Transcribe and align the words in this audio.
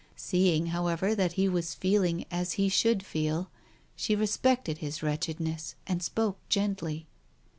Seeing, 0.15 0.65
however, 0.73 1.13
that 1.13 1.33
he 1.33 1.47
was 1.47 1.75
feeling 1.75 2.25
as 2.31 2.53
he 2.53 2.69
should 2.69 3.05
feel, 3.05 3.51
she 3.95 4.15
respected 4.15 4.79
his 4.79 5.03
wretchedness 5.03 5.75
and 5.85 6.01
spoke 6.01 6.39
gently. 6.49 7.05